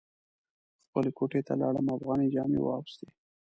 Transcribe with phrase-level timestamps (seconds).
[0.83, 3.07] خپلې کوټې ته لاړم افغاني جامې مې واغوستې.